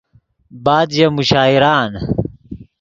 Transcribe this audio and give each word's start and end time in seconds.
بعد 0.65 0.87
ژے 0.95 1.07
مشاعرآن 1.17 1.91